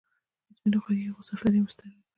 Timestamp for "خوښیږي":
0.83-1.11